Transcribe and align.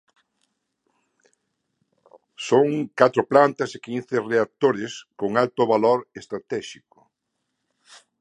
Son 2.47 2.67
catro 2.99 3.23
plantas 3.31 3.69
e 3.71 3.83
quince 3.85 4.15
reactores 4.31 4.93
con 5.19 5.29
alto 5.43 5.61
valor 5.73 5.99
estratéxico. 6.21 6.99